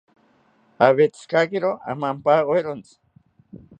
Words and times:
Awetzikakiro 0.85 1.71
omampawerontzi 1.91 2.95